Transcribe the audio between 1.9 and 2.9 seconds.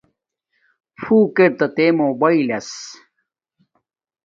موباݵلس